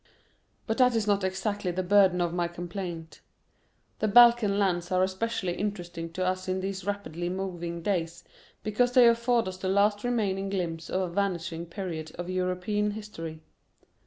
But 0.65 0.79
that 0.79 0.95
is 0.95 1.05
not 1.05 1.23
exactly 1.23 1.69
the 1.69 1.83
burden 1.83 2.21
of 2.21 2.33
my 2.33 2.47
complaint. 2.47 3.21
The 3.99 4.07
Balkan 4.07 4.57
lands 4.57 4.91
are 4.91 5.03
especially 5.03 5.53
interesting 5.53 6.11
to 6.13 6.25
us 6.25 6.47
in 6.47 6.59
these 6.59 6.85
rapidly 6.87 7.29
moving 7.29 7.83
days 7.83 8.23
because 8.63 8.93
they 8.93 9.07
afford 9.07 9.47
us 9.47 9.57
the 9.57 9.69
last 9.69 10.03
remaining 10.03 10.49
glimpse 10.49 10.89
of 10.89 11.01
a 11.01 11.13
vanishing 11.13 11.67
period 11.67 12.13
of 12.15 12.31
European 12.31 12.89
history. 12.89 13.43